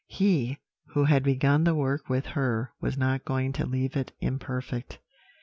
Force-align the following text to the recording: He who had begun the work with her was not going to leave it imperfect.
He 0.07 0.57
who 0.95 1.03
had 1.03 1.21
begun 1.21 1.63
the 1.63 1.75
work 1.75 2.09
with 2.09 2.25
her 2.33 2.73
was 2.81 2.97
not 2.97 3.23
going 3.23 3.53
to 3.53 3.67
leave 3.67 3.95
it 3.95 4.13
imperfect. 4.19 4.97